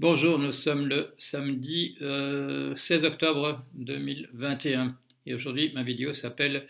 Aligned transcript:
Bonjour, 0.00 0.40
nous 0.40 0.50
sommes 0.50 0.88
le 0.88 1.14
samedi 1.18 1.94
16 2.00 2.02
euh, 2.02 3.06
octobre 3.06 3.64
2021 3.74 4.98
et 5.24 5.34
aujourd'hui 5.34 5.72
ma 5.72 5.84
vidéo 5.84 6.12
s'appelle 6.12 6.66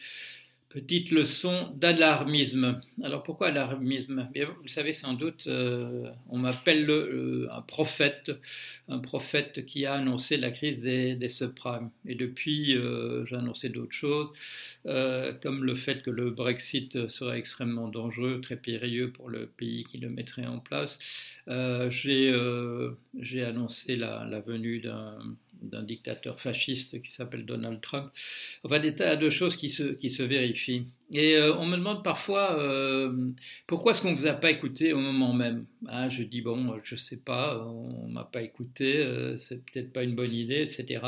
Petite 0.75 1.13
leçon 1.13 1.73
d'alarmisme. 1.77 2.81
Alors 3.05 3.23
pourquoi 3.23 3.47
alarmisme 3.47 4.29
Vous 4.61 4.67
savez 4.67 4.93
sans 4.93 5.13
doute, 5.13 5.47
euh, 5.47 6.11
on 6.29 6.39
m'appelle 6.39 6.91
un 7.49 7.61
prophète, 7.61 8.33
un 8.89 8.99
prophète 8.99 9.67
qui 9.67 9.87
a 9.87 9.95
annoncé 9.95 10.37
la 10.37 10.51
crise 10.51 10.81
des, 10.81 11.29
subprimes. 11.29 11.91
Et 12.07 12.17
depuis, 12.17 12.77
euh, 12.77 13.25
j'ai 13.25 13.37
annoncé 13.37 13.69
d'autres 13.69 13.95
choses, 13.95 14.33
euh, 14.87 15.33
comme 15.45 15.63
le 15.63 15.77
fait 15.77 16.03
que 16.03 16.11
le 16.11 16.33
Brexit 16.33 17.07
serait 17.07 17.39
extrêmement 17.39 17.87
dangereux, 17.87 18.41
très 18.41 18.57
périlleux 18.57 19.13
pour 19.13 19.29
le 19.31 19.47
pays 19.47 19.85
qui 19.85 19.99
le 19.99 20.09
mettrait 20.09 20.47
en 20.47 20.59
place. 20.59 20.99
j'ai 21.47 22.33
annoncé 23.45 23.95
la 23.95 24.41
venue 24.41 24.81
d'un 24.81 25.37
d'un 25.63 25.83
dictateur 25.83 26.41
fasciste 26.41 27.01
qui 27.03 27.13
s'appelle 27.13 27.45
Donald 27.45 27.81
Trump. 27.81 28.11
Enfin, 28.63 28.79
des 28.79 28.95
tas 28.95 29.17
de 29.17 29.31
choses 29.31 29.57
qui 29.57 29.71
se, 29.71 29.85
qui 29.85 30.11
se 30.11 30.23
vérifient. 30.23 30.87
Et 31.13 31.37
euh, 31.37 31.55
on 31.57 31.67
me 31.67 31.77
demande 31.77 32.03
parfois 32.03 32.59
euh, 32.59 33.31
pourquoi 33.67 33.93
est-ce 33.93 34.03
qu'on 34.03 34.13
ne 34.13 34.17
vous 34.17 34.27
a 34.27 34.33
pas 34.33 34.51
écouté 34.51 34.93
au 34.93 34.99
moment 34.99 35.33
même? 35.33 35.67
Ah, 35.87 36.09
je 36.09 36.23
dis 36.23 36.41
bon, 36.41 36.75
je 36.83 36.95
ne 36.95 36.99
sais 36.99 37.19
pas, 37.19 37.65
on 37.67 38.09
m'a 38.09 38.25
pas 38.25 38.43
écouté, 38.43 38.99
euh, 38.99 39.39
c'est 39.39 39.65
peut-être 39.65 39.93
pas 39.93 40.03
une 40.03 40.15
bonne 40.15 40.33
idée, 40.33 40.63
etc. 40.63 41.03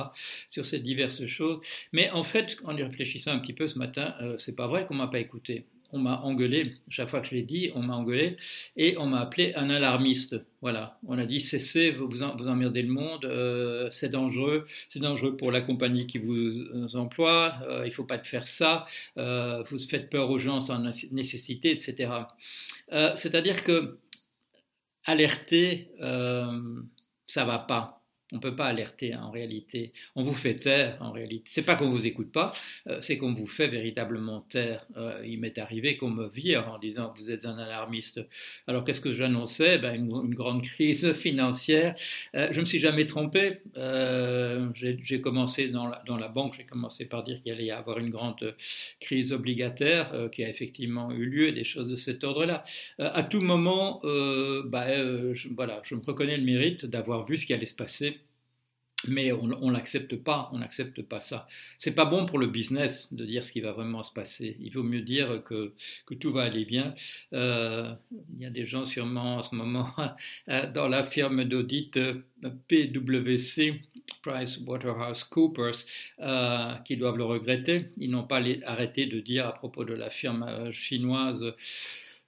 Sur 0.50 0.66
ces 0.66 0.80
diverses 0.80 1.26
choses. 1.26 1.60
Mais 1.92 2.10
en 2.10 2.24
fait, 2.24 2.56
en 2.64 2.76
y 2.76 2.82
réfléchissant 2.82 3.32
un 3.32 3.38
petit 3.38 3.54
peu 3.54 3.66
ce 3.66 3.78
matin, 3.78 4.14
c'est 4.38 4.54
pas 4.54 4.66
vrai 4.66 4.86
qu'on 4.86 4.94
m'a 4.94 5.08
pas 5.08 5.18
écouté 5.18 5.66
on 5.92 5.98
m'a 5.98 6.20
engueulé, 6.22 6.74
chaque 6.88 7.08
fois 7.08 7.20
que 7.20 7.28
je 7.28 7.34
l'ai 7.34 7.42
dit, 7.42 7.70
on 7.74 7.82
m'a 7.82 7.94
engueulé, 7.94 8.36
et 8.76 8.96
on 8.98 9.06
m'a 9.06 9.20
appelé 9.20 9.54
un 9.54 9.70
alarmiste. 9.70 10.36
Voilà, 10.60 10.98
on 11.06 11.18
a 11.18 11.26
dit 11.26 11.40
cessez, 11.40 11.90
vous, 11.90 12.08
vous 12.08 12.22
emmerdez 12.22 12.82
le 12.82 12.88
monde, 12.88 13.24
euh, 13.24 13.88
c'est 13.90 14.10
dangereux, 14.10 14.64
c'est 14.88 15.00
dangereux 15.00 15.36
pour 15.36 15.52
la 15.52 15.60
compagnie 15.60 16.06
qui 16.06 16.18
vous 16.18 16.96
emploie, 16.96 17.54
euh, 17.62 17.82
il 17.84 17.88
ne 17.88 17.94
faut 17.94 18.04
pas 18.04 18.18
te 18.18 18.26
faire 18.26 18.46
ça, 18.46 18.84
euh, 19.18 19.62
vous 19.68 19.78
faites 19.78 20.10
peur 20.10 20.30
aux 20.30 20.38
gens 20.38 20.60
sans 20.60 20.78
nécessité, 21.12 21.70
etc. 21.70 22.10
C'est-à-dire 23.14 23.64
que 23.64 23.98
alerter, 25.04 25.90
ça 27.26 27.44
va 27.44 27.58
pas. 27.58 28.05
On 28.32 28.36
ne 28.36 28.40
peut 28.40 28.56
pas 28.56 28.66
alerter 28.66 29.12
hein, 29.12 29.22
en 29.22 29.30
réalité. 29.30 29.92
On 30.16 30.22
vous 30.24 30.34
fait 30.34 30.56
taire 30.56 30.98
en 31.00 31.12
réalité. 31.12 31.48
C'est 31.52 31.62
pas 31.62 31.76
qu'on 31.76 31.88
vous 31.88 32.06
écoute 32.06 32.32
pas, 32.32 32.52
euh, 32.88 32.98
c'est 33.00 33.16
qu'on 33.16 33.32
vous 33.32 33.46
fait 33.46 33.68
véritablement 33.68 34.40
taire. 34.40 34.84
Euh, 34.96 35.22
il 35.24 35.38
m'est 35.38 35.58
arrivé 35.58 35.96
qu'on 35.96 36.10
me 36.10 36.26
vire 36.28 36.68
en 36.68 36.78
disant 36.78 37.14
vous 37.16 37.30
êtes 37.30 37.46
un 37.46 37.56
alarmiste. 37.56 38.20
Alors 38.66 38.82
qu'est-ce 38.82 39.00
que 39.00 39.12
j'annonçais? 39.12 39.78
Ben, 39.78 39.94
une, 39.94 40.34
grande 40.34 40.62
crise 40.62 41.12
financière. 41.12 41.94
Euh, 42.34 42.48
je 42.50 42.60
me 42.60 42.64
suis 42.64 42.80
jamais 42.80 43.06
trompé. 43.06 43.60
J'ai 44.74 45.20
commencé 45.20 45.68
dans 45.68 45.86
la, 45.86 46.02
dans 46.04 46.16
la 46.16 46.28
banque, 46.28 46.54
j'ai 46.56 46.64
commencé 46.64 47.04
par 47.04 47.22
dire 47.22 47.40
qu'il 47.40 47.52
allait 47.52 47.66
y 47.66 47.70
avoir 47.70 47.98
une 48.00 48.10
grande 48.10 48.54
crise 48.98 49.32
obligataire 49.32 50.28
qui 50.32 50.42
a 50.42 50.48
effectivement 50.48 51.12
eu 51.12 51.26
lieu, 51.26 51.52
des 51.52 51.64
choses 51.64 51.88
de 51.88 51.96
cet 51.96 52.24
ordre-là. 52.24 52.64
à 52.98 53.22
tout 53.22 53.40
moment, 53.40 54.00
ben, 54.02 55.34
je, 55.34 55.48
voilà, 55.54 55.80
je 55.84 55.94
me 55.94 56.02
reconnais 56.04 56.36
le 56.36 56.44
mérite 56.44 56.86
d'avoir 56.86 57.24
vu 57.24 57.38
ce 57.38 57.46
qui 57.46 57.54
allait 57.54 57.66
se 57.66 57.74
passer 57.74 58.16
mais 59.08 59.32
on, 59.32 59.70
l'accepte 59.70 60.16
pas, 60.16 60.50
on 60.52 60.58
n'accepte 60.58 61.02
pas 61.02 61.20
ça. 61.20 61.46
C'est 61.78 61.94
pas 61.94 62.04
bon 62.04 62.26
pour 62.26 62.38
le 62.38 62.46
business 62.46 63.12
de 63.12 63.24
dire 63.24 63.42
ce 63.44 63.52
qui 63.52 63.60
va 63.60 63.72
vraiment 63.72 64.02
se 64.02 64.12
passer. 64.12 64.56
Il 64.60 64.72
vaut 64.72 64.82
mieux 64.82 65.02
dire 65.02 65.42
que, 65.44 65.72
que 66.06 66.14
tout 66.14 66.32
va 66.32 66.42
aller 66.42 66.64
bien. 66.64 66.94
Euh, 67.32 67.92
il 68.34 68.42
y 68.42 68.46
a 68.46 68.50
des 68.50 68.64
gens 68.64 68.84
sûrement 68.84 69.36
en 69.36 69.42
ce 69.42 69.54
moment 69.54 69.88
euh, 70.48 70.70
dans 70.72 70.88
la 70.88 71.02
firme 71.02 71.44
d'audit 71.44 71.96
euh, 71.96 72.22
PwC, 72.68 73.80
PricewaterhouseCoopers, 74.22 75.84
euh, 76.20 76.74
qui 76.84 76.96
doivent 76.96 77.16
le 77.16 77.24
regretter. 77.24 77.88
Ils 77.96 78.10
n'ont 78.10 78.24
pas 78.24 78.40
arrêté 78.64 79.06
de 79.06 79.20
dire 79.20 79.46
à 79.46 79.52
propos 79.52 79.84
de 79.84 79.94
la 79.94 80.10
firme 80.10 80.72
chinoise 80.72 81.54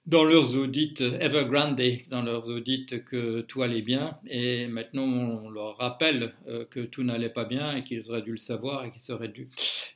dans 0.09 0.23
leurs 0.23 0.55
audits 0.55 0.95
Evergrande, 1.19 1.79
dans 2.09 2.23
leurs 2.23 2.49
audits 2.49 2.87
que 3.05 3.41
tout 3.41 3.61
allait 3.61 3.83
bien, 3.83 4.17
et 4.27 4.67
maintenant 4.67 5.03
on 5.03 5.49
leur 5.49 5.77
rappelle 5.77 6.33
euh, 6.47 6.65
que 6.65 6.79
tout 6.79 7.03
n'allait 7.03 7.29
pas 7.29 7.45
bien 7.45 7.75
et 7.75 7.83
qu'ils 7.83 8.09
auraient 8.09 8.23
dû 8.23 8.31
le 8.31 8.37
savoir 8.37 8.85
et 8.85 8.91
qu'ils 8.91 9.13
auraient 9.13 9.29
dû, 9.29 9.47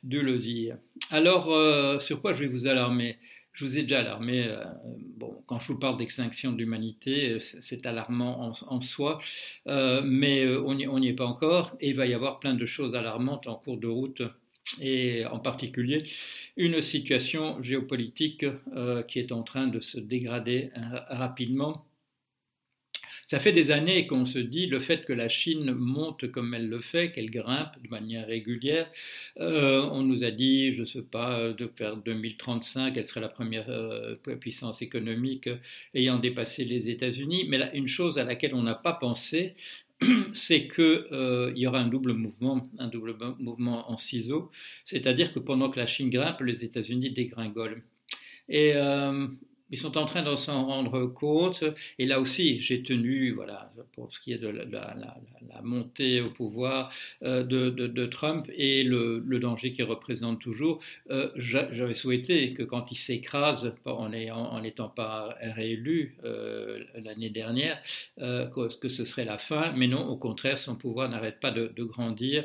le 0.04 0.38
dire. 0.38 0.76
Alors, 1.10 1.52
euh, 1.52 1.98
sur 1.98 2.20
quoi 2.20 2.32
je 2.32 2.40
vais 2.40 2.46
vous 2.46 2.68
alarmer? 2.68 3.18
Je 3.52 3.64
vous 3.64 3.78
ai 3.78 3.82
déjà 3.82 4.00
alarmé. 4.00 4.46
Euh, 4.46 4.64
bon, 5.16 5.42
quand 5.46 5.58
je 5.58 5.72
vous 5.72 5.78
parle 5.78 5.96
d'extinction 5.96 6.52
de 6.52 6.58
l'humanité, 6.58 7.38
c'est 7.40 7.84
alarmant 7.86 8.52
en, 8.68 8.80
soi, 8.80 9.18
mais 9.66 10.46
on 10.56 10.74
n'y 10.74 11.08
est 11.08 11.14
pas 11.14 11.26
encore. 11.26 11.76
Et 11.80 11.90
il 11.90 11.96
va 11.96 12.06
y 12.06 12.14
avoir 12.14 12.40
plein 12.40 12.54
de 12.54 12.66
choses 12.66 12.94
alarmantes 12.94 13.46
en 13.46 13.54
cours 13.54 13.78
de 13.78 13.88
route 13.88 14.22
et 14.80 15.24
en 15.26 15.38
particulier 15.38 16.04
une 16.56 16.80
situation 16.80 17.60
géopolitique 17.60 18.44
euh, 18.76 19.02
qui 19.02 19.18
est 19.18 19.32
en 19.32 19.42
train 19.42 19.66
de 19.66 19.80
se 19.80 19.98
dégrader 19.98 20.70
euh, 20.76 20.80
rapidement. 21.08 21.86
Ça 23.26 23.38
fait 23.38 23.52
des 23.52 23.70
années 23.70 24.06
qu'on 24.06 24.26
se 24.26 24.38
dit 24.38 24.66
le 24.66 24.78
fait 24.78 25.06
que 25.06 25.12
la 25.12 25.30
Chine 25.30 25.72
monte 25.72 26.30
comme 26.30 26.52
elle 26.52 26.68
le 26.68 26.78
fait, 26.78 27.10
qu'elle 27.10 27.30
grimpe 27.30 27.82
de 27.82 27.88
manière 27.88 28.26
régulière. 28.26 28.90
Euh, 29.40 29.80
on 29.92 30.02
nous 30.02 30.24
a 30.24 30.30
dit, 30.30 30.72
je 30.72 30.80
ne 30.80 30.84
sais 30.84 31.02
pas, 31.02 31.52
de 31.52 31.70
faire 31.74 31.96
2035, 31.96 32.94
elle 32.96 33.06
serait 33.06 33.22
la 33.22 33.28
première 33.28 33.66
puissance 34.40 34.82
économique 34.82 35.48
ayant 35.94 36.18
dépassé 36.18 36.64
les 36.66 36.90
États-Unis. 36.90 37.46
Mais 37.48 37.70
une 37.72 37.88
chose 37.88 38.18
à 38.18 38.24
laquelle 38.24 38.54
on 38.54 38.62
n'a 38.62 38.74
pas 38.74 38.92
pensé, 38.92 39.56
c'est 40.32 40.68
qu'il 40.68 41.04
euh, 41.12 41.52
y 41.54 41.66
aura 41.66 41.80
un 41.80 41.88
double 41.88 42.12
mouvement, 42.12 42.68
un 42.78 42.88
double 42.88 43.16
mouvement 43.38 43.90
en 43.90 43.96
ciseaux, 43.96 44.50
c'est-à-dire 44.84 45.32
que 45.32 45.38
pendant 45.38 45.70
que 45.70 45.78
la 45.78 45.86
Chine 45.86 46.10
grimpe, 46.10 46.40
les 46.40 46.64
États-Unis 46.64 47.10
dégringolent. 47.10 47.82
Et 48.48 48.72
euh, 48.74 49.28
ils 49.70 49.78
sont 49.78 49.96
en 49.96 50.04
train 50.04 50.22
de 50.22 50.36
s'en 50.36 50.66
rendre 50.66 51.06
compte. 51.06 51.64
Et 51.98 52.06
là 52.06 52.20
aussi, 52.20 52.60
j'ai 52.60 52.82
tenu, 52.82 53.32
voilà, 53.32 53.72
pour 53.92 54.12
ce 54.12 54.20
qui 54.20 54.32
est 54.32 54.38
de 54.38 54.48
la, 54.48 54.96
montée 55.62 56.20
au 56.20 56.30
pouvoir 56.30 56.92
euh, 57.22 57.42
de, 57.42 58.06
Trump 58.06 58.48
et 58.54 58.82
le, 58.84 59.20
danger 59.38 59.72
qu'il 59.72 59.84
représente 59.84 60.40
toujours, 60.40 60.82
euh, 61.10 61.30
j'avais 61.36 61.94
souhaité 61.94 62.52
que 62.52 62.62
quand 62.62 62.92
il 62.92 62.96
s'écrase, 62.96 63.74
en 63.84 64.60
n'étant 64.60 64.88
pas 64.88 65.36
réélu 65.40 66.16
euh, 66.24 66.84
l'année 67.02 67.30
dernière, 67.30 67.80
que, 68.18 68.88
ce 68.88 69.04
serait 69.04 69.24
la 69.24 69.38
fin. 69.38 69.72
Mais 69.72 69.86
non, 69.86 70.06
au 70.06 70.16
contraire, 70.16 70.58
son 70.58 70.76
pouvoir 70.76 71.08
n'arrête 71.08 71.40
pas 71.40 71.50
de, 71.50 71.84
grandir. 71.84 72.44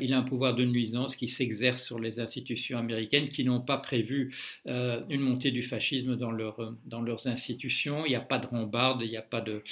il 0.00 0.12
a 0.12 0.18
un 0.18 0.22
pouvoir 0.22 0.54
de 0.54 0.64
nuisance 0.64 1.16
qui 1.16 1.28
s'exerce 1.28 1.84
sur 1.84 1.98
les 1.98 2.18
institutions 2.20 2.78
américaines 2.78 3.28
qui 3.28 3.44
n'ont 3.44 3.60
pas 3.60 3.78
prévu 3.78 4.34
une 4.66 5.20
montée 5.20 5.50
du 5.50 5.62
fascisme 5.62 6.16
dans 6.16 6.30
leur 6.30 6.51
dans 6.86 7.00
leurs 7.00 7.26
institutions. 7.26 8.04
Il 8.06 8.10
n'y 8.10 8.14
a 8.14 8.20
pas 8.20 8.38
de 8.38 8.46
rambarde, 8.46 9.02
il 9.02 9.10
n'y 9.10 9.16
a 9.16 9.22
pas 9.22 9.40
de, 9.40 9.62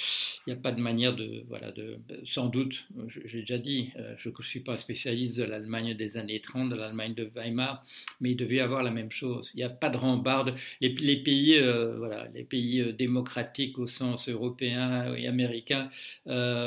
a 0.49 0.55
pas 0.55 0.71
de 0.71 0.81
manière 0.81 1.15
de, 1.15 1.43
voilà, 1.47 1.71
de, 1.71 1.97
sans 2.25 2.47
doute, 2.47 2.85
j'ai 3.25 3.41
déjà 3.41 3.57
dit, 3.57 3.89
euh, 3.97 4.13
je 4.17 4.29
ne 4.29 4.43
suis 4.43 4.59
pas 4.59 4.77
spécialiste 4.77 5.37
de 5.37 5.43
l'Allemagne 5.43 5.93
des 5.93 6.17
années 6.17 6.39
30, 6.39 6.69
de 6.69 6.75
l'Allemagne 6.75 7.13
de 7.13 7.29
Weimar, 7.35 7.83
mais 8.19 8.31
il 8.31 8.35
devait 8.35 8.55
y 8.55 8.59
avoir 8.59 8.83
la 8.83 8.91
même 8.91 9.11
chose. 9.11 9.51
Il 9.53 9.57
n'y 9.57 9.63
a 9.63 9.69
pas 9.69 9.89
de 9.89 9.97
rambarde. 9.97 10.55
Les, 10.79 10.89
pays, 11.23 11.57
euh, 11.57 11.97
voilà, 11.97 12.27
les 12.33 12.43
pays 12.43 12.81
euh, 12.81 12.91
démocratiques 12.91 13.79
au 13.79 13.87
sens 13.87 14.29
européen 14.29 15.15
et 15.15 15.27
américain 15.27 15.89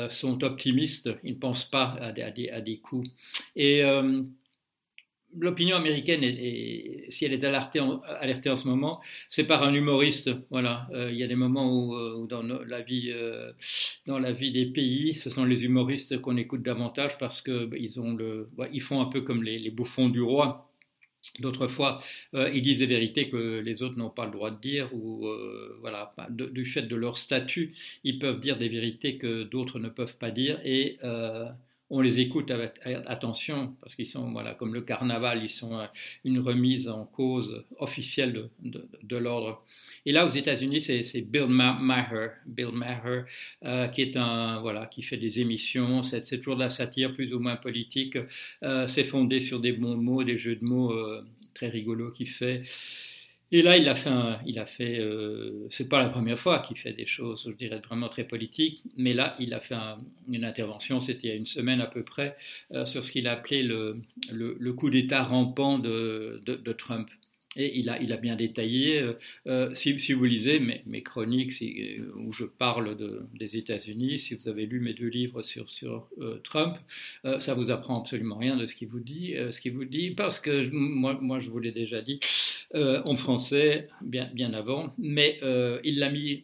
sont 0.09 0.43
optimistes. 0.43 1.09
Ils 1.23 1.33
ne 1.33 1.39
pensent 1.39 1.69
pas 1.69 1.95
à 1.99 2.11
des, 2.11 2.21
à 2.21 2.31
des, 2.31 2.49
à 2.49 2.61
des 2.61 2.77
coups. 2.77 3.09
Et 3.55 3.83
l'opinion 5.39 5.75
américaine, 5.77 6.21
si 7.09 7.25
elle 7.25 7.33
est 7.33 7.43
alertée 7.43 7.79
en, 7.79 7.99
alertée 8.01 8.49
en 8.49 8.55
ce 8.55 8.67
moment, 8.67 9.01
c'est 9.29 9.45
par 9.45 9.63
un 9.63 9.73
humoriste. 9.73 10.29
Voilà, 10.49 10.87
euh, 10.93 11.09
il 11.11 11.17
y 11.17 11.23
a 11.23 11.27
des 11.27 11.35
moments 11.35 11.71
où, 11.71 11.95
euh, 11.95 12.25
dans 12.27 12.43
la 12.43 12.81
vie, 12.81 13.11
euh, 13.11 13.51
dans 14.05 14.19
la 14.19 14.31
vie 14.31 14.51
des 14.51 14.65
pays, 14.65 15.13
ce 15.13 15.29
sont 15.29 15.45
les 15.45 15.63
humoristes 15.65 16.19
qu'on 16.21 16.37
écoute 16.37 16.63
davantage 16.63 17.17
parce 17.17 17.41
que 17.41 17.65
bah, 17.65 17.77
ils 17.79 17.99
ont 17.99 18.13
le, 18.13 18.49
ils 18.71 18.81
font 18.81 19.01
un 19.01 19.05
peu 19.05 19.21
comme 19.21 19.43
les, 19.43 19.69
bouffons 19.71 20.09
du 20.09 20.21
roi. 20.21 20.71
D'autres 21.39 21.67
fois, 21.67 21.97
ils 22.33 22.61
disent 22.61 22.79
des 22.79 22.85
vérités 22.85 23.29
que 23.29 23.59
les 23.59 23.81
autres 23.81 23.97
n'ont 23.97 24.11
pas 24.11 24.25
le 24.25 24.31
droit 24.31 24.51
de 24.51 24.61
dire, 24.61 24.93
ou 24.93 25.27
voilà, 25.81 26.13
du 26.29 26.65
fait 26.65 26.83
de 26.83 26.95
leur 26.95 27.17
statut, 27.17 27.73
ils 28.03 28.19
peuvent 28.19 28.39
dire 28.39 28.57
des 28.57 28.69
vérités 28.69 29.17
que 29.17 29.41
d'autres 29.41 29.79
ne 29.79 29.89
peuvent 29.89 30.17
pas 30.17 30.29
dire, 30.29 30.59
et 30.63 30.99
on 31.89 32.01
les 32.01 32.19
écoute 32.19 32.49
avec 32.49 32.73
attention 33.05 33.75
parce 33.81 33.95
qu'ils 33.95 34.07
sont, 34.07 34.31
voilà, 34.31 34.53
comme 34.55 34.73
le 34.73 34.81
carnaval, 34.81 35.43
ils 35.43 35.49
sont 35.49 35.77
euh, 35.77 35.85
une 36.23 36.39
remise 36.39 36.87
en 36.87 37.05
cause 37.05 37.63
officielle 37.77 38.49
de, 38.61 39.17
l'ordre. 39.17 39.63
Et 40.05 40.11
là, 40.11 40.25
aux 40.25 40.29
États-Unis, 40.29 40.81
c'est 40.81 41.21
Bill 41.21 41.47
Maher, 41.47 42.31
Bill 42.45 42.71
Maher, 42.73 43.25
euh, 43.63 43.87
qui 43.87 44.01
est 44.01 44.17
un, 44.17 44.59
voilà, 44.61 44.87
qui 44.87 45.03
fait 45.03 45.17
des 45.17 45.39
émissions. 45.39 46.01
C'est 46.01 46.23
toujours 46.37 46.55
de 46.55 46.61
la 46.61 46.69
satire 46.69 47.13
plus 47.13 47.33
ou 47.33 47.39
moins 47.39 47.55
politique. 47.55 48.17
Euh, 48.63 48.87
c'est 48.87 49.03
fondé 49.03 49.39
sur 49.39 49.59
des 49.59 49.73
bons 49.73 49.97
mots, 49.97 50.23
des 50.23 50.37
jeux 50.37 50.55
de 50.55 50.65
mots 50.65 50.93
très 51.53 51.69
rigolos 51.69 52.11
qu'il 52.11 52.29
fait. 52.29 52.63
Et 53.51 53.61
là, 53.61 53.77
il 53.77 53.87
a 53.87 53.95
fait, 53.95 54.09
il 54.45 54.59
a 54.59 54.65
fait, 54.65 54.99
euh, 54.99 55.67
c'est 55.69 55.87
pas 55.87 55.99
la 55.99 56.09
première 56.09 56.37
fois 56.37 56.59
qu'il 56.59 56.77
fait 56.77 56.93
des 56.93 57.05
choses, 57.05 57.47
je 57.47 57.55
dirais 57.55 57.79
vraiment 57.79 58.09
très 58.09 58.23
politiques, 58.23 58.83
mais 58.97 59.13
là, 59.13 59.35
il 59.39 59.53
a 59.53 59.59
fait 59.59 59.75
une 60.27 60.43
intervention, 60.43 60.99
c'était 60.99 61.27
il 61.27 61.29
y 61.29 61.33
a 61.33 61.35
une 61.35 61.45
semaine 61.45 61.79
à 61.79 61.85
peu 61.85 62.03
près, 62.03 62.35
euh, 62.73 62.85
sur 62.85 63.03
ce 63.03 63.11
qu'il 63.11 63.27
a 63.27 63.33
appelé 63.33 63.61
le, 63.63 64.73
coup 64.73 64.89
d'État 64.89 65.23
rampant 65.23 65.79
de 65.79 66.71
Trump. 66.77 67.09
Et 67.57 67.79
il 67.79 67.89
a, 67.89 68.17
bien 68.17 68.35
détaillé, 68.35 68.99
euh, 68.99 69.13
euh, 69.47 69.73
si, 69.73 70.13
vous 70.13 70.25
lisez 70.25 70.59
mes, 70.59 71.01
chroniques 71.03 71.51
euh, 71.61 72.11
où 72.17 72.31
je 72.33 72.43
parle 72.43 72.97
de, 72.97 73.23
des 73.33 73.57
États-Unis, 73.57 74.19
si 74.19 74.35
vous 74.35 74.47
avez 74.49 74.65
lu 74.65 74.79
mes 74.79 74.93
deux 74.93 75.07
livres 75.07 75.41
sur, 75.41 75.65
Trump, 76.43 76.77
ça 77.39 77.53
vous 77.53 77.71
apprend 77.71 77.99
absolument 77.99 78.37
rien 78.37 78.55
de 78.55 78.65
ce 78.65 78.75
qu'il 78.75 78.87
vous 78.87 78.99
dit, 78.99 79.35
ce 79.51 79.59
qu'il 79.59 79.73
vous 79.73 79.85
dit, 79.85 80.11
parce 80.11 80.39
que 80.39 80.69
moi, 80.71 81.39
je 81.39 81.49
vous 81.49 81.59
l'ai 81.59 81.71
déjà 81.71 82.01
dit 82.01 82.19
en 82.73 83.15
français 83.15 83.87
bien, 84.01 84.53
avant, 84.53 84.93
mais 84.97 85.39
il 85.83 85.99
l'a 85.99 86.09
mis, 86.09 86.43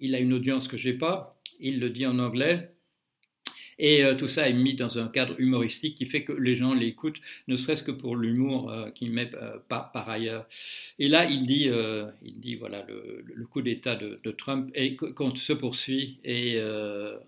il 0.00 0.14
a 0.14 0.18
une 0.18 0.32
audience 0.32 0.68
que 0.68 0.76
j'ai 0.76 0.94
pas, 0.94 1.38
il 1.58 1.80
le 1.80 1.90
dit 1.90 2.06
en 2.06 2.18
anglais, 2.18 2.70
et 3.80 4.04
euh, 4.04 4.14
tout 4.14 4.28
ça 4.28 4.46
est 4.46 4.52
mis 4.52 4.74
dans 4.74 4.98
un 4.98 5.08
cadre 5.08 5.34
humoristique 5.40 5.94
qui 5.94 6.04
fait 6.04 6.22
que 6.22 6.32
les 6.32 6.54
gens 6.54 6.74
l'écoutent, 6.74 7.20
ne 7.48 7.56
serait-ce 7.56 7.82
que 7.82 7.90
pour 7.90 8.14
l'humour 8.14 8.70
euh, 8.70 8.90
qu'il 8.90 9.10
met 9.10 9.30
euh, 9.34 9.56
par, 9.68 9.90
par, 9.90 10.10
ailleurs. 10.10 10.46
Et 10.98 11.08
là, 11.08 11.24
il 11.24 11.46
dit, 11.46 11.70
il 12.22 12.40
dit 12.40 12.56
voilà, 12.56 12.84
le, 12.86 13.46
coup 13.46 13.62
d'État 13.62 13.96
de, 13.96 14.30
Trump 14.32 14.70
et 14.74 14.96
qu'on 14.96 15.34
se 15.34 15.52
poursuit 15.52 16.18
et 16.24 16.60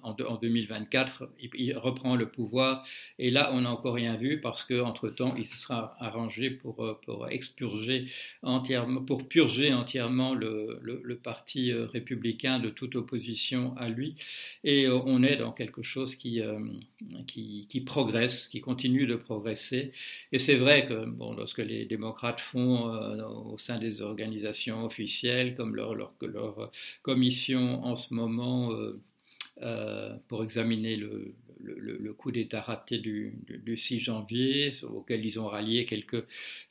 en, 0.02 0.10
en, 0.10 0.36
2024, 0.36 1.28
il, 1.54 1.76
reprend 1.76 2.16
le 2.16 2.28
pouvoir. 2.28 2.86
Et 3.18 3.30
là, 3.30 3.50
on 3.54 3.62
n'a 3.62 3.72
encore 3.72 3.94
rien 3.94 4.16
vu 4.16 4.40
parce 4.40 4.64
qu'entre-temps, 4.64 5.34
il 5.36 5.46
se 5.46 5.56
sera 5.56 5.96
arrangé 5.98 6.50
pour, 6.50 7.00
pour 7.04 7.28
expurger 7.28 8.06
entièrement, 8.42 9.02
pour 9.02 9.26
purger 9.26 9.72
entièrement 9.72 10.34
le, 10.34 10.78
le 10.82 11.16
parti 11.16 11.72
républicain 11.72 12.58
de 12.58 12.68
toute 12.68 12.94
opposition 12.94 13.74
à 13.76 13.88
lui. 13.88 14.14
Et 14.64 14.88
on 14.88 15.22
est 15.22 15.36
dans 15.36 15.52
quelque 15.52 15.82
chose 15.82 16.14
qui 16.14 16.41
euh, 16.42 16.58
qui, 17.26 17.66
qui, 17.68 17.80
progresse, 17.80 18.48
qui 18.48 18.60
continue 18.60 19.06
de 19.06 19.16
progresser. 19.16 19.92
Et 20.32 20.38
c'est 20.38 20.56
vrai 20.56 20.86
que 20.86 21.06
bon, 21.06 21.34
lorsque 21.34 21.58
les 21.58 21.84
démocrates 21.84 22.40
font 22.40 22.92
euh, 22.92 23.26
au 23.26 23.58
sein 23.58 23.78
des 23.78 24.02
organisations 24.02 24.84
officielles, 24.84 25.54
comme 25.54 25.74
leur, 25.74 25.94
leur, 25.94 26.70
commission 27.02 27.84
en 27.84 27.96
ce 27.96 28.14
moment, 28.14 28.72
euh, 29.60 30.16
pour 30.28 30.42
examiner 30.42 30.96
le, 30.96 31.34
le, 31.62 32.12
coup 32.12 32.30
d'État 32.30 32.60
raté 32.60 32.98
du, 32.98 33.34
du, 33.46 33.76
6 33.76 34.00
janvier, 34.00 34.72
auquel 34.82 35.24
ils 35.24 35.40
ont 35.40 35.46
rallié 35.46 35.84
quelques, 35.84 36.24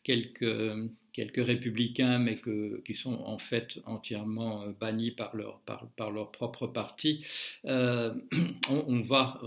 quelques, 0.04 0.90
quelques 1.14 1.46
républicains, 1.46 2.20
mais 2.20 2.40
qui 2.86 2.96
sont 2.96 3.14
en 3.14 3.38
fait 3.38 3.80
entièrement 3.86 4.66
bannis 4.80 5.12
par 5.12 5.36
leur, 5.36 5.60
par, 5.62 6.12
leur 6.12 6.32
propre 6.32 6.68
parti, 6.68 7.26
euh, 7.66 8.14
on, 8.70 9.02
va, 9.02 9.42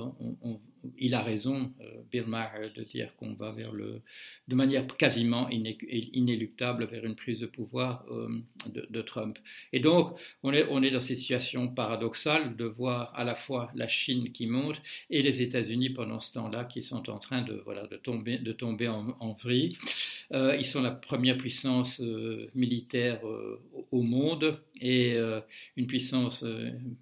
il 0.99 1.15
a 1.15 1.23
raison, 1.23 1.73
euh, 1.81 2.03
Bill 2.11 2.25
Maher, 2.27 2.71
de 2.75 2.83
dire 2.83 3.15
qu'on 3.17 3.35
va 3.35 3.53
vers 3.53 3.73
le, 3.73 4.03
de 4.49 4.55
manière 4.55 4.87
quasiment 4.87 5.49
inéluctable 5.51 6.87
vers 6.87 7.05
une 7.05 7.15
prise 7.15 7.41
de 7.41 7.47
pouvoir 7.47 8.05
euh, 8.11 8.29
de, 8.67 9.03
Trump. 9.03 9.39
Et 9.73 9.81
donc, 9.81 10.19
on 10.43 10.53
est, 10.53 10.67
on 10.71 10.83
est 10.83 10.91
dans 10.91 11.01
cette 11.01 11.19
situation 11.19 11.69
paradoxale 11.69 12.57
de 12.57 12.65
voir 12.65 13.13
à 13.15 13.25
la 13.25 13.35
fois 13.35 13.71
la 13.75 13.89
Chine 13.89 14.33
qui 14.33 14.47
monte 14.47 14.81
et 15.11 15.23
les 15.23 15.43
États-Unis 15.43 15.91
pendant 15.91 16.21
ce 16.21 16.33
temps-là 16.33 16.65
qui 16.65 16.83
sont 16.83 17.11
en 17.11 17.19
train 17.19 17.43
de, 17.43 17.61
voilà, 17.65 17.87
de 17.87 17.97
tomber, 17.97 18.39
de 18.39 18.53
tomber 18.53 18.89
en, 18.89 19.17
en 19.21 19.33
vrille. 19.33 19.77
Euh, 20.33 20.57
ils 20.59 20.65
sont 20.65 20.81
la 20.83 20.91
première 20.91 21.37
puissance 21.37 22.01
militaire 22.55 23.21
au 23.91 24.03
monde 24.03 24.59
et 24.81 25.17
une 25.77 25.87
puissance 25.87 26.45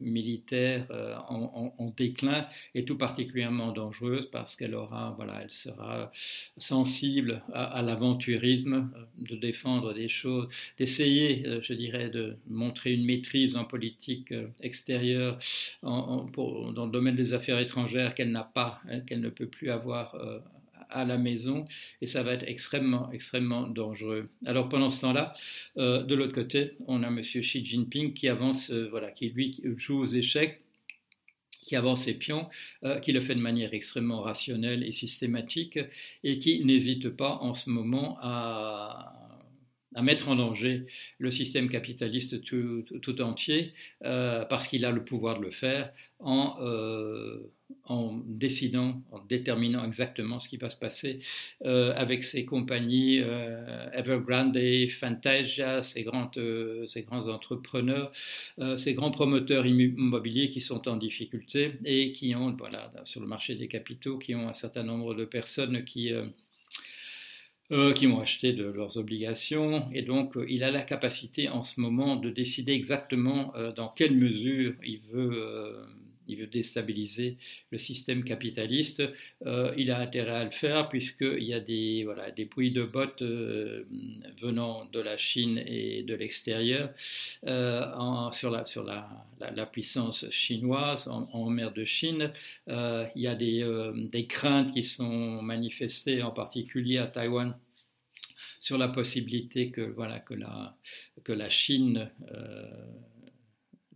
militaire 0.00 0.86
en, 1.28 1.74
en, 1.78 1.90
déclin 1.96 2.46
et 2.74 2.84
tout 2.84 2.96
particulièrement 2.96 3.71
dangereuse 3.72 4.26
parce 4.30 4.56
qu'elle 4.56 4.74
aura, 4.74 5.14
voilà, 5.16 5.40
elle 5.42 5.50
sera 5.50 6.10
sensible 6.58 7.42
à, 7.52 7.82
l'aventurisme, 7.82 8.90
euh, 8.96 9.04
de 9.18 9.36
défendre 9.36 9.94
des 9.94 10.08
choses, 10.08 10.48
d'essayer, 10.78 11.46
euh, 11.46 11.60
je 11.62 11.74
dirais, 11.74 12.10
de 12.10 12.36
montrer 12.48 12.92
une 12.92 13.04
maîtrise 13.04 13.56
en 13.56 13.64
politique 13.64 14.32
euh, 14.32 14.48
extérieure, 14.60 15.38
dans 15.82 16.30
le 16.32 16.90
domaine 16.90 17.16
des 17.16 17.32
affaires 17.32 17.58
étrangères 17.58 18.14
qu'elle 18.14 18.30
n'a 18.30 18.44
pas, 18.44 18.80
hein, 18.88 19.00
qu'elle 19.00 19.20
ne 19.20 19.28
peut 19.28 19.46
plus 19.46 19.70
avoir 19.70 20.16
à 20.90 21.04
la 21.04 21.18
maison 21.18 21.64
et 22.00 22.06
ça 22.06 22.22
va 22.22 22.34
être 22.34 22.44
extrêmement, 22.46 23.10
extrêmement 23.12 23.66
dangereux. 23.66 24.28
Alors 24.46 24.68
pendant 24.68 24.90
ce 24.90 25.00
temps-là, 25.00 25.32
de 25.76 26.14
l'autre 26.14 26.32
côté, 26.32 26.72
on 26.86 27.02
a 27.02 27.08
M. 27.08 27.20
Xi 27.20 27.64
Jinping 27.64 28.12
qui 28.12 28.28
avance, 28.28 28.70
voilà, 28.70 29.10
qui 29.10 29.30
lui 29.30 29.60
joue 29.76 30.00
aux 30.00 30.06
échecs 30.06 30.62
qui 31.62 31.76
avance 31.76 32.04
ses 32.04 32.14
pions, 32.14 32.48
euh, 32.84 32.98
qui 32.98 33.12
le 33.12 33.20
fait 33.20 33.34
de 33.34 33.40
manière 33.40 33.74
extrêmement 33.74 34.20
rationnelle 34.20 34.82
et 34.82 34.92
systématique, 34.92 35.78
et 36.24 36.38
qui 36.38 36.64
n'hésite 36.64 37.10
pas 37.10 37.38
en 37.40 37.54
ce 37.54 37.70
moment 37.70 38.18
à, 38.20 39.21
à 39.94 40.02
mettre 40.02 40.28
en 40.28 40.36
danger 40.36 40.86
le 41.18 41.30
système 41.30 41.68
capitaliste 41.68 42.42
tout, 42.42 43.22
entier, 43.22 43.72
euh, 44.04 44.44
parce 44.44 44.66
qu'il 44.68 44.84
a 44.84 44.90
le 44.90 45.04
pouvoir 45.04 45.38
de 45.38 45.44
le 45.44 45.50
faire 45.50 45.92
en, 46.18 46.56
euh, 46.60 47.50
en 47.84 48.20
décidant, 48.26 49.02
en 49.10 49.20
déterminant 49.20 49.84
exactement 49.84 50.40
ce 50.40 50.48
qui 50.48 50.56
va 50.56 50.70
se 50.70 50.76
passer 50.76 51.18
euh, 51.64 51.92
avec 51.96 52.24
ces 52.24 52.44
compagnies 52.44 53.20
Evergrande, 53.92 54.58
Fantasia, 54.88 55.82
ces 55.82 56.02
grands 56.02 57.28
entrepreneurs, 57.28 58.12
ces 58.76 58.94
grands 58.94 59.10
promoteurs 59.10 59.66
immobiliers 59.66 60.50
qui 60.50 60.60
sont 60.60 60.88
en 60.88 60.96
difficulté 60.96 61.72
et 61.84 62.12
qui 62.12 62.34
ont, 62.34 62.54
voilà, 62.56 62.92
sur 63.04 63.20
le 63.20 63.26
marché 63.26 63.54
des 63.54 63.68
capitaux, 63.68 64.18
qui 64.18 64.34
ont 64.34 64.48
un 64.48 64.54
certain 64.54 64.82
nombre 64.82 65.14
de 65.14 65.24
personnes 65.24 65.84
qui 65.84 66.12
euh, 67.72 67.94
qui 67.94 68.06
ont 68.06 68.20
acheté 68.20 68.52
de 68.52 68.64
leurs 68.64 68.98
obligations. 68.98 69.88
Et 69.92 70.02
donc, 70.02 70.36
euh, 70.36 70.44
il 70.46 70.62
a 70.62 70.70
la 70.70 70.82
capacité 70.82 71.48
en 71.48 71.62
ce 71.62 71.80
moment 71.80 72.16
de 72.16 72.28
décider 72.28 72.72
exactement 72.72 73.56
euh, 73.56 73.72
dans 73.72 73.88
quelle 73.88 74.14
mesure 74.14 74.74
il 74.84 75.00
veut 75.10 75.86
il 76.28 76.38
veut 76.38 76.46
déstabiliser 76.46 77.36
le 77.70 77.78
système 77.78 78.24
capitaliste. 78.24 79.02
Euh, 79.46 79.72
il 79.76 79.90
a 79.90 79.98
intérêt 79.98 80.36
à 80.36 80.44
le 80.44 80.50
faire 80.50 80.88
puisqu'il 80.88 81.44
y 81.44 81.54
a 81.54 81.60
des, 81.60 82.04
voilà, 82.04 82.30
des 82.30 82.44
bruits 82.44 82.72
de 82.72 82.84
bottes 82.84 83.22
euh, 83.22 83.84
venant 84.40 84.86
de 84.86 85.00
la 85.00 85.16
Chine 85.16 85.62
et 85.66 86.02
de 86.02 86.14
l'extérieur 86.14 86.90
euh, 87.46 88.30
sur, 88.32 88.50
la, 88.50 88.66
sur 88.66 88.84
la, 88.84 89.08
la, 89.40 89.66
puissance 89.66 90.28
chinoise 90.30 91.08
en, 91.08 91.50
mer 91.50 91.72
de 91.72 91.84
Chine. 91.84 92.32
il 92.68 93.10
y 93.16 93.26
a 93.26 93.34
des, 93.34 93.64
des 94.10 94.26
craintes 94.26 94.72
qui 94.72 94.84
sont 94.84 95.42
manifestées 95.42 96.22
en 96.22 96.30
particulier 96.30 96.98
à 96.98 97.06
Taïwan 97.06 97.54
sur 98.60 98.78
la 98.78 98.88
possibilité 98.88 99.70
que, 99.70 99.80
voilà, 99.80 100.20
que, 100.20 100.34
la, 100.34 100.76
que 101.24 101.32
la 101.32 101.50
Chine 101.50 102.10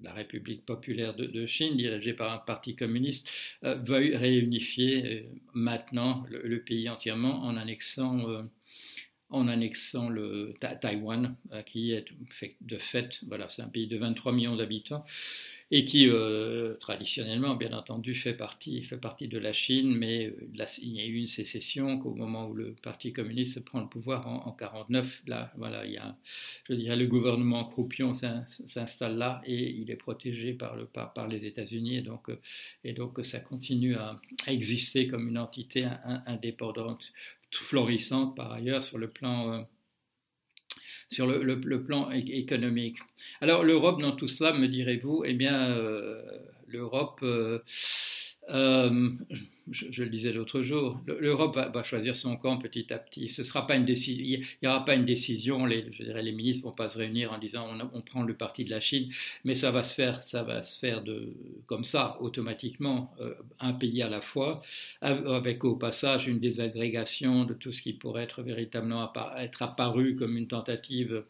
la 0.02 0.12
République 0.12 0.64
populaire 0.64 1.14
de, 1.14 1.46
Chine, 1.46 1.76
dirigée 1.76 2.12
par 2.12 2.32
un 2.32 2.38
parti 2.38 2.76
communiste, 2.76 3.28
euh, 3.64 3.74
veuille 3.76 4.16
réunifier 4.16 5.04
euh, 5.04 5.22
maintenant 5.54 6.24
le, 6.28 6.62
pays 6.62 6.88
entièrement 6.88 7.42
en 7.42 7.56
annexant, 7.56 8.28
euh, 8.28 8.42
en 9.30 9.48
annexant 9.48 10.08
le 10.08 10.54
Taïwan, 10.60 11.36
qui 11.66 11.92
est 11.92 12.06
de 12.60 12.78
fait, 12.78 13.20
voilà, 13.26 13.48
c'est 13.48 13.62
un 13.62 13.68
pays 13.68 13.88
de 13.88 13.96
23 13.96 14.32
millions 14.32 14.56
d'habitants, 14.56 15.04
et 15.72 15.84
qui 15.84 16.08
euh, 16.08 16.74
traditionnellement, 16.76 17.56
bien 17.56 17.72
entendu, 17.72 18.14
fait 18.14 18.34
partie, 18.34 18.84
fait 18.84 18.98
partie 18.98 19.26
de 19.26 19.38
la 19.38 19.52
Chine, 19.52 19.96
mais 19.96 20.26
euh, 20.26 20.66
il 20.80 20.92
y 20.92 21.00
a 21.00 21.06
eu 21.06 21.14
une 21.14 21.26
sécession 21.26 21.98
qu'au 21.98 22.14
moment 22.14 22.46
où 22.46 22.54
le 22.54 22.74
Parti 22.82 23.12
communiste 23.12 23.64
prend 23.64 23.80
le 23.80 23.88
pouvoir 23.88 24.28
en, 24.28 24.54
1949, 24.58 25.22
là, 25.26 25.52
voilà, 25.56 25.84
il 25.84 25.92
y 25.92 25.98
a, 26.88 26.96
le 26.96 27.06
gouvernement 27.06 27.64
croupion 27.64 28.12
s'installe 28.12 29.16
là 29.16 29.42
et 29.44 29.70
il 29.70 29.90
est 29.90 29.96
protégé 29.96 30.52
par, 30.52 30.76
le, 30.76 30.86
par, 30.86 31.12
par 31.12 31.26
les 31.26 31.46
États-Unis, 31.46 31.96
et 31.96 32.02
donc, 32.02 32.30
euh, 32.30 32.40
et 32.84 32.92
donc 32.92 33.18
ça 33.24 33.40
continue 33.40 33.96
à, 33.96 34.20
exister 34.46 35.08
comme 35.08 35.28
une 35.28 35.38
entité 35.38 35.88
indépendante, 36.26 37.12
florissante 37.50 38.36
par 38.36 38.52
ailleurs 38.52 38.82
sur 38.82 38.98
le 38.98 39.08
plan 39.08 39.66
sur 41.08 41.26
le, 41.26 41.82
plan 41.82 42.10
économique. 42.10 42.98
Alors 43.40 43.64
l'Europe 43.64 44.00
dans 44.00 44.12
tout 44.12 44.28
cela, 44.28 44.52
me 44.52 44.66
direz-vous, 44.66 45.24
eh 45.24 45.34
bien 45.34 45.70
euh, 45.70 46.22
l'Europe, 46.66 47.20
euh, 47.22 47.58
je, 49.70 50.02
le 50.02 50.08
disais 50.08 50.32
l'autre 50.32 50.62
jour, 50.62 51.00
l'Europe 51.06 51.56
va, 51.56 51.82
choisir 51.82 52.14
son 52.14 52.36
camp 52.36 52.58
petit 52.58 52.92
à 52.92 52.98
petit. 52.98 53.28
Ce 53.28 53.42
sera 53.42 53.66
pas 53.66 53.76
une 53.76 53.84
décision, 53.84 54.24
il 54.24 54.44
n'y 54.62 54.68
aura 54.68 54.84
pas 54.84 54.94
une 54.94 55.04
décision. 55.04 55.66
Les, 55.66 55.84
je 55.90 56.04
dirais, 56.04 56.22
les 56.22 56.32
ministres 56.32 56.64
vont 56.64 56.72
pas 56.72 56.88
se 56.88 56.98
réunir 56.98 57.32
en 57.32 57.38
disant 57.38 57.68
on, 57.92 58.00
prend 58.02 58.22
le 58.22 58.34
parti 58.34 58.64
de 58.64 58.70
la 58.70 58.80
Chine, 58.80 59.08
mais 59.44 59.54
ça 59.54 59.70
va 59.70 59.82
se 59.82 59.94
faire, 59.94 60.22
ça 60.22 60.42
va 60.42 60.62
se 60.62 60.78
faire 60.78 61.02
comme 61.66 61.84
ça 61.84 62.18
automatiquement, 62.20 63.14
euh, 63.20 63.34
un 63.60 63.72
pays 63.72 64.02
à 64.02 64.08
la 64.08 64.20
fois, 64.20 64.60
avec 65.00 65.64
au 65.64 65.76
passage 65.76 66.28
une 66.28 66.38
désagrégation 66.38 67.44
de 67.44 67.54
tout 67.54 67.72
ce 67.72 67.82
qui 67.82 67.92
pourrait 67.92 68.22
être 68.22 68.42
véritablement 68.42 69.12
être 69.38 69.62
apparu 69.62 70.16
comme 70.16 70.36
une 70.36 70.46
tentative 70.46 71.24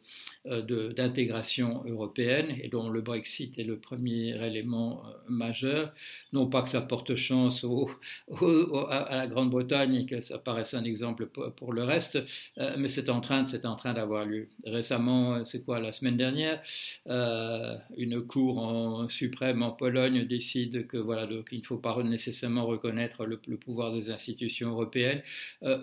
euh, 0.46 0.62
d'intégration 0.92 1.82
européenne 1.86 2.56
et 2.60 2.68
dont 2.68 2.88
le 2.88 3.00
Brexit 3.00 3.58
est 3.58 3.64
le 3.64 3.78
premier 3.78 4.40
élément 4.44 5.02
euh, 5.04 5.12
majeur. 5.28 5.92
Non 6.32 6.46
pas 6.46 6.62
que 6.62 6.68
ça 6.68 6.80
porte 6.80 7.14
chance 7.16 7.64
au, 7.64 7.90
à 8.28 9.14
la 9.14 9.26
Grande-Bretagne 9.28 9.94
et 9.94 10.06
que 10.06 10.20
ça 10.20 10.38
paraisse 10.38 10.74
un 10.74 10.84
exemple 10.84 11.26
pour, 11.26 11.72
le 11.72 11.82
reste, 11.84 12.18
euh, 12.58 12.74
mais 12.76 12.88
c'est 12.88 13.08
en 13.08 13.20
train, 13.20 13.46
c'est 13.46 13.64
en 13.64 13.76
train 13.76 13.94
d'avoir 13.94 14.26
lieu. 14.26 14.48
Récemment, 14.64 15.34
euh, 15.34 15.44
c'est 15.44 15.64
quoi, 15.64 15.78
la 15.78 15.92
semaine 15.92 16.16
dernière, 16.16 16.60
euh, 17.08 17.76
une 17.96 18.20
cour 18.22 19.06
suprême 19.08 19.62
en 19.62 19.70
Pologne 19.70 20.26
décide 20.26 20.86
que 20.88 20.96
voilà, 20.96 21.28
qu'il 21.48 21.60
ne 21.60 21.64
faut 21.64 21.76
pas 21.76 22.02
nécessairement 22.02 22.66
reconnaître 22.66 23.26
le, 23.26 23.36
pouvoir 23.56 23.92
des 23.92 24.10
institutions 24.10 24.70
européennes. 24.70 25.22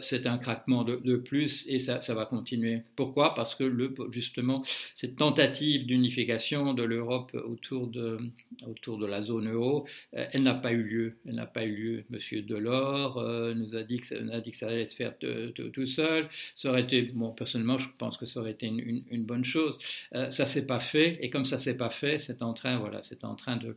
c'est 0.01 0.27
un 0.27 0.37
craquement 0.37 0.83
de, 0.83 1.15
plus 1.15 1.65
et 1.67 1.79
ça, 1.79 1.99
va 2.13 2.25
continuer. 2.25 2.83
Pourquoi? 2.95 3.33
Parce 3.33 3.55
que 3.55 3.93
justement, 4.11 4.63
cette 4.93 5.15
tentative 5.15 5.85
d'unification 5.85 6.73
de 6.73 6.83
l'Europe 6.83 7.35
autour 7.45 7.87
de, 7.87 8.19
autour 8.67 8.97
de 8.97 9.05
la 9.05 9.21
zone 9.21 9.49
euro, 9.49 9.85
elle 10.11 10.43
n'a 10.43 10.53
pas 10.53 10.71
eu 10.71 10.83
lieu. 10.83 11.15
Elle 11.27 11.35
n'a 11.35 11.45
pas 11.45 11.65
eu 11.65 11.75
lieu. 11.75 12.03
Monsieur 12.09 12.32
Delors 12.41 13.17
euh, 13.17 13.53
nous 13.53 13.75
a 13.75 13.83
dit, 13.83 13.97
que 13.97 14.05
ça, 14.05 14.15
a 14.31 14.41
dit 14.41 14.51
que 14.51 14.57
ça 14.57 14.67
allait 14.67 14.87
se 14.87 14.95
faire 14.95 15.17
tout 15.17 15.85
seul. 15.85 16.27
Ça 16.55 16.71
bon, 17.13 17.31
personnellement, 17.31 17.77
je 17.77 17.89
pense 17.97 18.17
que 18.17 18.25
ça 18.25 18.39
aurait 18.39 18.51
été 18.51 18.67
une, 18.67 19.25
bonne 19.25 19.45
chose. 19.45 19.77
Euh, 20.15 20.29
ça 20.31 20.45
s'est 20.45 20.65
pas 20.65 20.79
fait, 20.79 21.17
et 21.21 21.29
comme 21.29 21.45
ça 21.45 21.57
s'est 21.57 21.77
pas 21.77 21.89
fait, 21.89 22.19
c'est 22.19 22.41
en 22.41 22.53
train, 22.53 22.77
voilà, 22.77 23.03
c'est 23.03 23.23
en 23.23 23.35
train 23.35 23.57
de, 23.57 23.75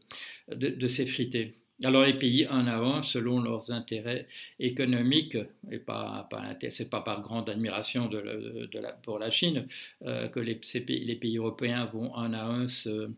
de, 0.55 0.87
s'effriter. 0.87 1.55
Alors 1.85 2.05
les 2.05 2.15
pays 2.15 2.47
à 2.47 2.57
un, 2.57 3.03
selon 3.03 3.41
leurs 3.41 3.71
intérêts 3.71 4.27
économiques, 4.59 5.37
et 5.71 5.79
pas, 5.79 6.27
pas 6.31 6.43
pas 6.91 7.01
par 7.03 7.23
grande 7.23 7.51
admiration 7.51 8.09
pour 9.03 9.19
la 9.19 9.31
Chine 9.31 9.67
euh, 10.03 10.29
que 10.29 10.41
les, 10.41 10.59
les, 10.89 11.17
pays 11.17 11.37
européens 11.37 11.85
vont 11.87 12.15
un 12.17 12.33
à 12.33 12.45
un 12.47 12.67
se, 12.67 13.11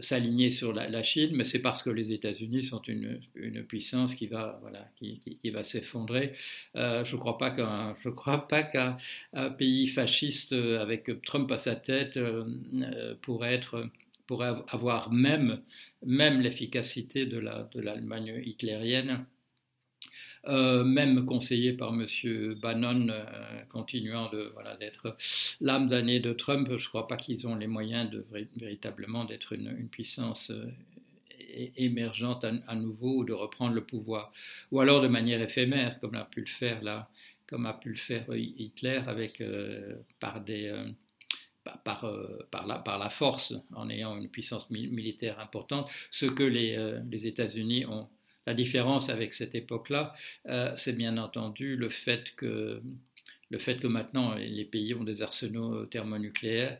s'aligner 0.00 0.50
sur 0.50 0.72
la, 0.72 1.02
Chine, 1.02 1.30
mais 1.34 1.44
c'est 1.44 1.60
parce 1.60 1.82
que 1.82 1.90
les 1.90 2.12
États-Unis 2.12 2.62
sont 2.62 2.82
une, 2.82 3.20
puissance 3.68 4.14
qui 4.14 4.26
va, 4.26 4.58
voilà, 4.62 4.88
qui, 4.96 5.50
va 5.50 5.62
s'effondrer. 5.62 6.32
Euh, 6.76 7.04
je 7.04 7.14
ne 7.14 7.20
crois 7.20 7.38
pas 8.48 8.62
qu'un, 8.62 8.96
pays 9.58 9.86
fasciste 9.86 10.52
avec 10.52 11.22
Trump 11.22 11.50
à 11.52 11.58
sa 11.58 11.76
tête 11.76 12.16
euh, 12.16 12.44
pourrait 13.22 13.54
être 13.54 13.88
pourrait 14.26 14.54
avoir 14.68 15.12
même, 15.12 15.60
même 16.04 16.40
l'efficacité 16.40 17.26
de, 17.26 17.36
la, 17.36 17.68
de 17.74 17.80
l'Allemagne 17.82 18.40
hitlérienne 18.42 19.26
euh, 20.46 20.84
même 20.84 21.24
conseillé 21.24 21.72
par 21.72 21.94
M. 21.94 22.06
Bannon, 22.60 23.08
euh, 23.08 23.24
continuant 23.70 24.28
de, 24.28 24.50
voilà, 24.52 24.76
d'être 24.76 25.16
l'âme 25.60 25.86
d'année 25.86 26.20
de 26.20 26.32
Trump, 26.32 26.68
je 26.68 26.74
ne 26.74 26.88
crois 26.88 27.08
pas 27.08 27.16
qu'ils 27.16 27.46
ont 27.46 27.56
les 27.56 27.66
moyens 27.66 28.10
de 28.10 28.26
véritablement 28.56 29.24
d'être 29.24 29.54
une, 29.54 29.88
puissance 29.88 30.50
euh, 30.50 30.66
émergente 31.76 32.44
à, 32.44 32.74
nouveau 32.74 33.20
ou 33.20 33.24
de 33.24 33.32
reprendre 33.32 33.74
le 33.74 33.84
pouvoir, 33.84 34.32
ou 34.70 34.80
alors 34.80 35.00
de 35.00 35.08
manière 35.08 35.40
éphémère, 35.40 35.98
comme 36.00 36.14
a 36.14 36.24
pu 36.24 36.40
le 36.40 36.46
faire 36.46 36.82
là, 36.82 37.08
comme 37.46 37.64
a 37.64 37.72
pu 37.72 37.90
le 37.90 37.96
faire 37.96 38.26
Hitler 38.34 39.00
avec 39.06 39.42
par 40.20 40.40
des 40.40 40.72
par, 41.84 42.06
par, 42.50 42.66
la, 42.66 42.78
par, 42.78 42.98
la, 42.98 43.08
force, 43.08 43.54
en 43.74 43.88
ayant 43.88 44.16
une 44.18 44.28
puissance 44.28 44.68
militaire 44.70 45.38
importante, 45.38 45.90
ce 46.10 46.26
que 46.26 46.42
les, 46.42 46.76
les 47.10 47.26
États-Unis 47.26 47.86
ont, 47.86 48.08
la 48.46 48.54
différence 48.54 49.08
avec 49.08 49.32
cette 49.32 49.54
époque-là, 49.54 50.14
euh, 50.48 50.72
c'est 50.76 50.92
bien 50.92 51.16
entendu 51.16 51.76
le 51.76 51.88
fait 51.88 52.34
que 52.36 52.82
le 53.50 53.58
fait 53.58 53.78
que 53.78 53.86
maintenant 53.86 54.34
les 54.34 54.64
pays 54.64 54.94
ont 54.94 55.04
des 55.04 55.22
arsenaux 55.22 55.86
thermonucléaires 55.86 56.78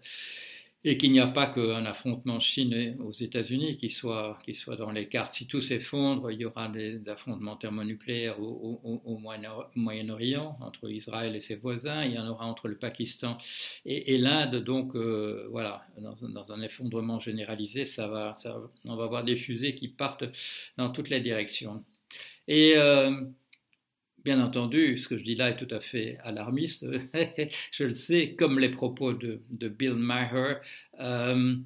et 0.87 0.99
qu'il 0.99 1.13
n'y 1.13 1.21
a 1.21 1.27
pas 1.27 1.47
qu'un 1.47 1.87
affrontement 1.87 2.39
Chine 2.41 2.99
aux 3.01 3.13
États-Unis 3.13 3.77
qui 3.77 3.89
soit, 3.89 4.39
qui 4.45 4.53
soit 4.53 4.77
dans 4.77 4.91
les 4.91 5.09
cartes. 5.09 5.33
Si 5.33 5.47
tout 5.47 5.63
s'effondre, 5.63 6.31
il 6.31 6.41
y 6.41 6.45
aura 6.45 6.69
des 6.69 7.09
affrontements 7.09 7.57
thermonucléaires 7.57 8.39
au, 8.39 9.19
Moyen-Orient, 9.75 10.59
entre 10.61 10.91
Israël 10.91 11.35
et 11.35 11.41
ses 11.41 11.57
voisins, 11.57 12.05
il 12.05 12.13
y 12.13 12.19
en 12.19 12.29
aura 12.29 12.45
entre 12.45 12.69
le 12.69 12.77
Pakistan 12.77 13.39
et, 13.87 14.19
l'Inde. 14.19 14.57
Donc, 14.63 14.95
euh, 14.95 15.49
voilà, 15.51 15.87
dans, 15.99 16.53
un 16.53 16.61
effondrement 16.61 17.19
généralisé, 17.19 17.85
on 17.99 18.09
va 18.97 19.05
avoir 19.05 19.25
des 19.25 19.37
fusées 19.37 19.75
qui 19.75 19.89
partent 19.89 20.25
dans 20.77 20.91
toutes 20.91 21.09
les 21.09 21.21
directions. 21.21 21.83
Et. 22.47 22.75
Euh, 22.77 23.23
Bien 24.25 24.41
entendu, 24.41 24.97
ce 24.97 25.07
que 25.07 25.19
je 25.19 25.23
dis 25.23 25.35
là 25.35 25.51
est 25.51 25.57
tout 25.57 25.69
à 25.71 25.81
fait 25.81 26.17
alarmiste, 26.23 26.87
je 27.73 27.85
le 27.85 27.93
sais, 27.93 28.35
comme 28.35 28.59
les 28.59 28.71
propos 28.71 29.13
de, 29.13 29.43
Bill 29.69 29.97
Maher 29.97 30.63
euh, 30.99 31.57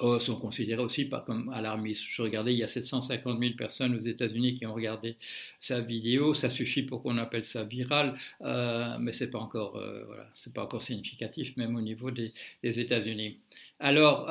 oh, 0.00 0.20
sont 0.20 0.36
considérés 0.38 0.82
aussi 0.82 1.06
pas 1.08 1.22
comme 1.22 1.48
alarmistes. 1.48 2.02
Je 2.06 2.20
regardais, 2.20 2.52
il 2.52 2.58
y 2.58 2.62
a 2.62 2.68
750 2.68 3.40
000 3.40 3.54
personnes 3.56 3.94
aux 3.94 3.98
États-Unis 3.98 4.56
qui 4.56 4.66
ont 4.66 4.74
regardé 4.74 5.16
sa 5.58 5.80
vidéo, 5.80 6.34
ça 6.34 6.50
suffit 6.50 6.82
pour 6.82 7.02
qu'on 7.02 7.16
appelle 7.16 7.44
ça 7.44 7.64
viral, 7.64 8.14
euh, 8.42 8.98
mais 9.00 9.12
c'est 9.12 9.30
pas 9.30 9.38
euh, 9.54 10.04
voilà, 10.04 10.30
pas 10.54 10.64
encore 10.64 10.82
significatif, 10.82 11.56
même 11.56 11.76
au 11.76 11.80
niveau 11.80 12.10
des 12.10 12.34
États-Unis. 12.62 13.38
Alors, 13.78 14.26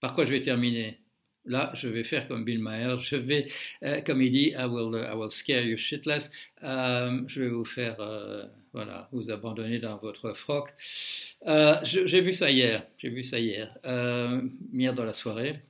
par 0.00 0.14
quoi 0.14 0.24
je 0.24 0.30
vais 0.30 0.40
terminer? 0.40 1.01
Là, 1.44 1.72
je 1.74 1.88
vais 1.88 2.04
faire 2.04 2.28
comme 2.28 2.44
Bill 2.44 2.60
Maher, 2.60 2.98
je 2.98 3.16
vais, 3.16 3.46
euh, 3.82 4.00
comme 4.02 4.22
il 4.22 4.30
dit, 4.30 4.54
I 4.56 4.64
will, 4.66 4.94
I 4.94 5.14
will 5.14 5.30
scare 5.30 5.62
you 5.64 5.76
shitless. 5.76 6.30
Euh, 6.62 7.20
je 7.26 7.42
vais 7.42 7.48
vous 7.48 7.64
faire, 7.64 8.00
euh, 8.00 8.44
voilà, 8.72 9.08
vous 9.12 9.30
abandonner 9.30 9.78
dans 9.80 9.98
votre 9.98 10.32
froc. 10.34 10.68
j'ai 11.82 12.20
vu 12.20 12.32
ça 12.32 12.50
hier, 12.50 12.86
j'ai 12.98 13.10
vu 13.10 13.22
ça 13.22 13.38
hier, 13.38 13.76
hier 14.72 14.94
dans 14.94 15.04
la 15.04 15.12
soirée 15.12 15.60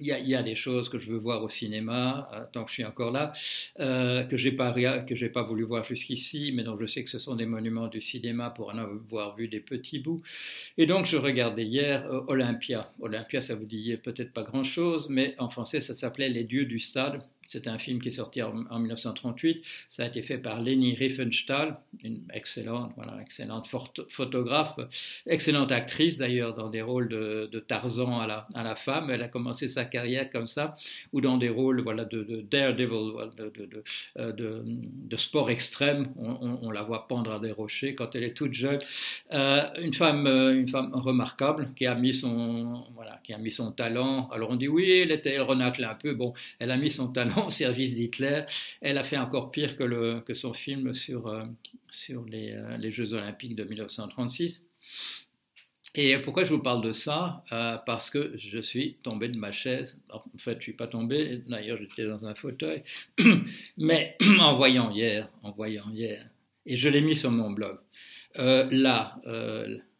il 0.00 0.06
y, 0.06 0.34
a, 0.34 0.42
des 0.42 0.54
choses 0.54 0.88
que 0.88 0.98
je 0.98 1.12
veux 1.12 1.18
voir 1.18 1.42
au 1.42 1.48
cinéma, 1.48 2.28
euh, 2.32 2.44
tant 2.52 2.64
que 2.64 2.70
je 2.70 2.74
suis 2.74 2.84
encore 2.84 3.10
là, 3.10 3.32
euh, 3.80 4.24
que 4.24 4.36
je 4.36 4.48
n'ai 4.48 4.54
pas, 4.54 4.74
pas 5.32 5.42
voulu 5.42 5.64
voir 5.64 5.84
jusqu'ici, 5.84 6.52
mais 6.54 6.62
dont 6.62 6.78
je 6.78 6.86
sais 6.86 7.02
que 7.02 7.10
ce 7.10 7.18
sont 7.18 7.34
des 7.36 7.46
monuments 7.46 7.88
du 7.88 8.00
cinéma 8.00 8.50
pour 8.50 8.70
en 8.70 8.78
avoir 8.78 9.36
vu 9.36 9.48
des 9.48 9.60
petits 9.60 9.98
bouts. 9.98 10.22
Et 10.76 10.86
donc, 10.86 11.06
je 11.06 11.16
regardais 11.16 11.64
hier 11.64 12.06
euh, 12.06 12.20
Olympia. 12.28 12.90
Olympia, 13.00 13.40
ça 13.40 13.54
vous 13.54 13.66
dit 13.66 13.96
peut-être 14.02 14.32
pas 14.32 14.42
grand-chose, 14.42 15.08
mais 15.10 15.34
en 15.38 15.48
français, 15.48 15.80
ça 15.80 15.94
s'appelait 15.94 16.28
Les 16.28 16.44
dieux 16.44 16.66
du 16.66 16.78
stade. 16.78 17.22
C'est 17.48 17.66
un 17.66 17.78
film 17.78 17.98
qui 17.98 18.08
est 18.08 18.12
sorti 18.12 18.42
en, 18.42 18.52
1938. 18.52 19.64
Ça 19.88 20.02
a 20.02 20.06
été 20.06 20.20
fait 20.20 20.36
par 20.36 20.62
Leni 20.62 20.94
Riefenstahl, 20.94 21.78
une 22.04 22.20
excellente, 22.34 22.92
voilà, 22.94 23.18
excellente 23.22 23.66
photographe, 24.10 24.78
excellente 25.26 25.72
actrice 25.72 26.18
d'ailleurs 26.18 26.54
dans 26.54 26.68
des 26.68 26.82
rôles 26.82 27.08
de, 27.08 27.58
Tarzan 27.66 28.20
à 28.20 28.26
la, 28.54 28.74
femme. 28.76 29.10
Elle 29.10 29.22
a 29.22 29.28
commencé 29.28 29.66
sa 29.66 29.86
carrière 29.86 30.30
comme 30.30 30.46
ça, 30.46 30.76
ou 31.14 31.22
dans 31.22 31.38
des 31.38 31.48
rôles 31.48 31.80
voilà, 31.80 32.04
de, 32.04 32.22
de 32.22 32.42
daredevil, 32.42 33.30
de, 33.36 33.82
euh, 34.18 34.32
de, 34.32 35.16
sport 35.16 35.50
extrême. 35.50 36.06
On, 36.18 36.70
la 36.70 36.82
voit 36.82 37.08
pendre 37.08 37.32
à 37.32 37.40
des 37.40 37.50
rochers 37.50 37.94
quand 37.94 38.14
elle 38.14 38.24
est 38.24 38.34
toute 38.34 38.52
jeune. 38.52 38.78
Euh, 39.32 39.62
une, 39.80 39.94
femme, 39.94 40.26
euh, 40.26 40.54
une 40.54 40.68
femme 40.68 40.90
remarquable 40.92 41.70
qui 41.74 41.86
a 41.86 41.94
mis 41.94 42.12
son, 42.12 42.84
voilà, 42.94 43.20
qui 43.24 43.32
a 43.32 43.38
mis 43.38 43.50
son 43.50 43.72
talent. 43.72 44.28
Alors 44.30 44.50
on 44.50 44.56
dit 44.56 44.68
oui, 44.68 44.90
elle, 44.90 45.12
était, 45.12 45.32
elle 45.32 45.42
renacle 45.42 45.82
un 45.82 45.94
peu. 45.94 46.12
Bon, 46.12 46.34
elle 46.58 46.70
a 46.70 46.76
mis 46.76 46.90
son 46.90 47.08
talent 47.08 47.37
au 47.46 47.50
service 47.50 47.94
d'Hitler. 47.94 48.42
Elle 48.80 48.98
a 48.98 49.04
fait 49.04 49.18
encore 49.18 49.50
pire 49.50 49.76
que, 49.76 50.34
son 50.34 50.54
film 50.54 50.92
sur, 50.92 51.28
euh, 51.28 51.44
euh, 52.10 52.76
les, 52.78 52.90
Jeux 52.90 53.12
olympiques 53.12 53.56
de 53.56 53.64
1936. 53.64 54.64
Et 55.94 56.18
pourquoi 56.18 56.44
je 56.44 56.52
vous 56.52 56.62
parle 56.62 56.82
de 56.82 56.92
ça? 56.92 57.42
Euh, 57.50 57.76
Parce 57.86 58.10
que 58.10 58.34
je 58.36 58.60
suis 58.60 58.98
tombé 59.02 59.28
de 59.28 59.38
ma 59.38 59.52
chaise. 59.52 59.98
En 60.10 60.22
fait, 60.38 60.52
je 60.52 60.56
ne 60.56 60.62
suis 60.62 60.72
pas 60.74 60.86
tombé, 60.86 61.42
d'ailleurs 61.46 61.78
j'étais 61.78 62.06
dans 62.06 62.26
un 62.26 62.34
fauteuil, 62.34 62.82
mais 63.78 64.16
en 64.40 64.54
voyant 64.56 64.90
hier, 64.90 65.28
en 65.42 65.50
voyant 65.52 65.88
hier, 65.90 66.24
et 66.66 66.76
je 66.76 66.88
l'ai 66.88 67.00
mis 67.00 67.16
sur 67.16 67.30
mon 67.30 67.50
blog, 67.50 67.78
là, 68.36 69.18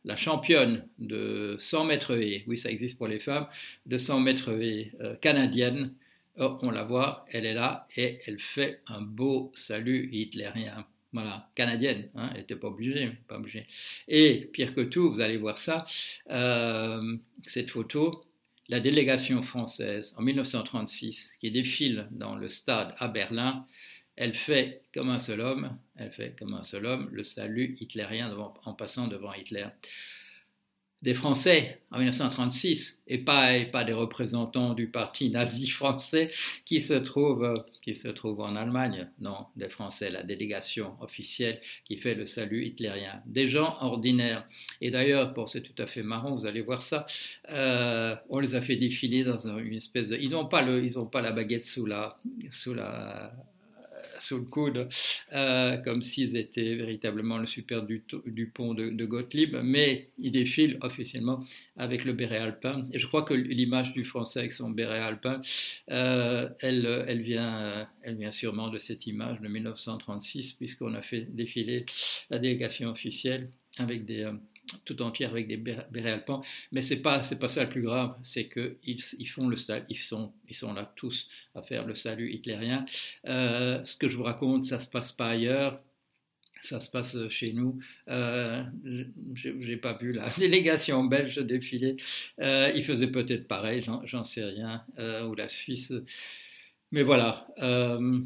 la 0.05 0.17
championne 0.17 0.87
de 0.99 1.57
100 1.59 1.85
mètres 1.87 2.15
et, 2.15 2.45
oui 2.47 2.57
ça 2.57 2.71
existe 2.71 2.99
pour 2.99 3.09
les 3.09 3.19
femmes, 3.19 3.47
de 3.87 3.97
100 3.97 4.21
mètres 4.21 4.51
et 4.61 4.93
canadienne, 5.21 5.95
on 6.39 6.71
la 6.71 6.85
voit, 6.85 7.25
elle 7.31 7.47
est 7.47 7.55
là 7.55 7.87
et 7.97 8.19
elle 8.27 8.39
fait 8.39 8.83
un 8.87 9.01
beau 9.01 9.53
salut 9.55 10.09
hitlérien. 10.13 10.87
Voilà, 11.13 11.51
canadienne, 11.55 12.11
hein, 12.17 12.29
elle 12.33 12.41
n'était 12.41 12.57
pas 12.57 12.69
obligée, 12.69 13.11
pas 13.29 13.37
obligée. 13.37 13.67
Et 14.09 14.51
pire 14.53 14.75
que 14.75 14.83
tout, 14.83 15.11
vous 15.11 15.21
allez 15.21 15.39
voir 15.39 15.57
ça, 15.57 15.87
euh, 16.31 17.17
cette 17.45 17.71
photo, 17.71 18.27
la 18.69 18.81
délégation 18.81 19.43
française 19.43 20.15
en 20.19 20.23
1936 20.23 21.33
qui 21.41 21.51
défile 21.51 22.07
dans 22.11 22.35
le 22.35 22.49
stade 22.49 22.93
à 22.99 23.09
Berlin, 23.09 23.65
elle 24.17 24.35
fait 24.35 24.83
comme 24.93 25.09
un 25.09 25.21
seul 25.21 25.41
homme, 25.41 25.79
elle 25.97 26.13
fait 26.13 26.37
comme 26.39 26.53
un 26.53 26.63
seul 26.63 26.85
homme 26.85 27.09
le 27.11 27.25
salut 27.25 27.75
hitlérien 27.81 28.31
en 28.65 28.75
passant 28.75 29.09
devant 29.09 29.33
Hitler 29.33 29.67
des 31.03 31.15
Français 31.15 31.81
en 31.91 31.99
1936 31.99 33.01
et 33.07 33.19
pas, 33.19 33.85
des 33.85 33.93
représentants 33.93 34.75
du 34.75 34.89
parti 34.89 35.31
nazi 35.31 35.67
français 35.69 36.31
qui 36.65 36.81
se 36.81 36.95
trouvent 36.95 37.55
qui 37.83 37.95
se 37.95 38.09
trouve 38.09 38.41
en 38.41 38.57
Allemagne. 38.57 39.09
Non, 39.21 39.47
des 39.57 39.69
Français, 39.69 40.11
la 40.11 40.23
délégation 40.23 40.97
officielle 41.01 41.61
qui 41.85 41.97
fait 41.97 42.15
le 42.15 42.27
salut 42.27 42.65
hitlérien. 42.65 43.23
Des 43.27 43.47
gens 43.47 43.77
ordinaires. 43.81 44.47
Et 44.81 44.91
d'ailleurs, 44.91 45.33
pour 45.35 45.49
c'est 45.49 45.63
tout 45.63 45.81
à 45.81 45.87
fait 45.87 46.03
marrant, 46.03 46.35
vous 46.35 46.47
allez 46.47 46.63
voir 46.63 46.83
ça, 46.83 47.07
euh, 47.51 48.17
on 48.29 48.41
les 48.41 48.55
a 48.55 48.61
fait 48.61 48.77
défiler 48.77 49.25
dans 49.25 49.59
une 49.59 49.75
espèce 49.75 50.09
de... 50.09 50.17
Ils 50.17 50.31
n'ont 50.31 50.47
pas, 50.47 50.63
la 50.63 51.33
baguette 51.33 51.65
sous 51.65 51.87
la 51.87 52.19
sous 54.29 54.39
le 54.39 54.45
coude, 54.45 54.89
euh, 55.33 55.77
comme 55.79 56.03
s'ils 56.03 56.37
étaient 56.37 56.75
véritablement 56.75 57.39
le 57.39 57.47
super 57.47 57.83
du, 57.83 58.03
pont 58.55 58.75
de, 58.75 59.05
Gottlieb, 59.07 59.57
mais 59.63 60.11
ils 60.19 60.33
défilent 60.33 60.79
officiellement 60.83 61.41
avec 61.77 62.05
le 62.05 62.13
béret 62.13 62.39
alpin. 62.39 62.85
Et 62.93 62.99
je 62.99 63.07
crois 63.07 63.23
que 63.23 63.35
l'image 63.35 63.93
du 63.95 64.05
français 64.05 64.41
avec 64.41 64.53
son 64.53 64.71
béret 64.71 64.99
alpin, 64.99 65.41
euh, 65.91 66.49
elle, 66.61 67.05
elle, 67.09 67.21
vient, 67.21 67.89
elle 68.03 68.17
vient 68.17 68.33
sûrement 68.33 68.69
de 68.69 68.79
cette 68.79 69.07
image 69.07 69.41
de 69.41 69.49
1936, 69.49 70.53
puisqu'on 70.55 70.95
a 70.95 71.01
fait 71.01 71.23
défiler 71.23 71.87
la 72.31 72.39
délégation 72.39 72.91
officielle 72.91 73.51
avec 73.79 74.05
des, 74.05 74.25
euh, 74.25 74.33
tout 74.85 75.01
entière 75.03 75.31
avec 75.31 75.49
des 75.49 75.57
bérets 75.57 76.13
alpins, 76.13 76.41
mais 76.73 76.83
c'est 76.83 77.01
pas 77.01 77.23
c'est 77.23 77.39
pas 77.39 77.49
ça 77.49 77.65
le 77.65 77.69
plus 77.69 77.83
grave, 77.83 78.17
c'est 78.23 78.47
que 78.49 78.77
ils, 78.85 79.01
font 79.27 79.49
le 79.49 79.57
ils 79.89 79.97
sont 79.97 80.33
ils 80.49 80.55
sont 80.55 80.73
là 80.73 80.93
tous 80.97 81.29
à 81.55 81.63
faire 81.63 81.87
le 81.87 81.95
salut 81.95 82.33
hitlérien. 82.33 82.85
Euh, 83.27 83.85
ce 83.85 83.97
que 83.97 84.09
je 84.09 84.17
vous 84.17 84.25
raconte, 84.25 84.65
ça 84.65 84.79
se 84.79 84.89
passe 84.89 85.13
pas 85.13 85.29
ailleurs. 85.29 85.83
Ça 86.61 86.81
se 86.81 86.91
passe 86.91 87.17
chez 87.29 87.53
nous. 87.53 87.79
Euh, 88.09 88.65
J'ai 89.35 89.77
pas 89.77 89.97
vu 89.97 90.13
la 90.13 90.29
délégation 90.39 91.05
belge 91.05 91.37
défiler. 91.39 91.97
Euh, 92.41 92.73
ils 92.75 92.83
faisaient 92.83 93.11
peut-être 93.11 93.47
pareil, 93.47 93.85
j'en 94.05 94.25
sais 94.25 94.45
rien, 94.45 94.85
euh, 94.99 95.27
ou 95.29 95.35
la 95.35 95.49
Suisse. 95.49 95.93
Mais 96.91 97.03
voilà, 97.03 97.47
euh, 97.59 98.21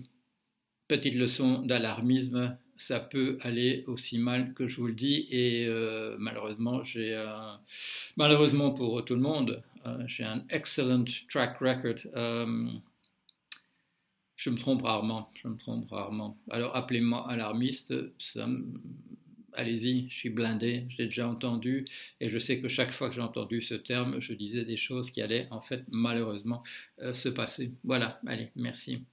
petite 0.89 1.15
leçon 1.15 1.63
d'alarmisme 1.63 2.57
ça 2.83 2.99
peut 2.99 3.39
aller 3.43 3.85
aussi 3.87 4.19
mal 4.19 4.55
que 4.55 4.67
je 4.69 4.77
vous 4.77 4.89
le 4.89 4.95
dis. 4.95 5.27
Et 5.31 5.67
euh, 5.67 6.17
malheureusement, 6.19 6.83
j'ai 6.85 7.15
malheureusement 8.17 8.73
pour 8.73 9.05
tout 9.05 9.15
le 9.15 9.21
monde, 9.21 9.63
euh, 9.87 10.03
j'ai 10.07 10.25
un 10.25 10.45
excellent 10.51 11.05
track 11.29 11.59
record. 11.59 12.01
Euh, 12.17 12.69
je 14.37 14.51
me 14.51 14.57
trompe 14.57 14.83
rarement, 14.83 15.31
je 15.35 15.47
me 15.47 15.57
trompe 15.57 15.89
rarement. 15.91 16.37
Alors 16.51 16.75
appelez-moi 16.75 17.29
alarmiste, 17.31 17.95
allez-y, 19.53 20.09
je 20.09 20.15
suis 20.15 20.31
blindé, 20.31 20.87
j'ai 20.89 21.05
déjà 21.05 21.29
entendu, 21.29 21.85
et 22.21 22.29
je 22.29 22.39
sais 22.39 22.61
que 22.61 22.67
chaque 22.67 22.91
fois 22.91 23.09
que 23.09 23.15
j'ai 23.15 23.21
entendu 23.21 23.61
ce 23.61 23.75
terme, 23.75 24.21
je 24.21 24.33
disais 24.33 24.65
des 24.65 24.77
choses 24.77 25.11
qui 25.11 25.23
allaient 25.23 25.47
en 25.53 25.61
fait 25.61 25.85
malheureusement 25.93 26.65
se 27.13 27.29
passer. 27.29 27.71
Voilà, 27.85 28.21
allez, 28.27 28.51
merci. 28.57 29.05